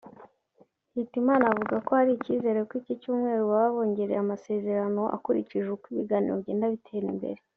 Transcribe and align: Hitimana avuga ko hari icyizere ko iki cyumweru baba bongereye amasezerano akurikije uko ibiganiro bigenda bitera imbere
Hitimana 0.95 1.43
avuga 1.53 1.75
ko 1.85 1.91
hari 1.99 2.11
icyizere 2.13 2.59
ko 2.67 2.73
iki 2.81 2.93
cyumweru 3.01 3.41
baba 3.49 3.73
bongereye 3.75 4.19
amasezerano 4.21 5.01
akurikije 5.15 5.67
uko 5.75 5.85
ibiganiro 5.93 6.33
bigenda 6.39 6.73
bitera 6.75 7.07
imbere 7.15 7.39